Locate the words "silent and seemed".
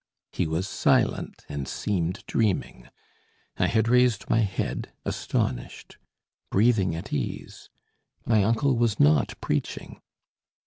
0.67-2.23